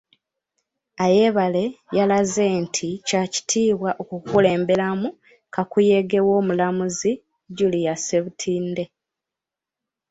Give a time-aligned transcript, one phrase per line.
[1.05, 1.63] Ayebare
[1.97, 5.07] yalaze nti kya kitiibwa okukulemberamu
[5.53, 7.11] kakuyege w'omulamuzi
[7.57, 8.83] Julia Ssebutinde.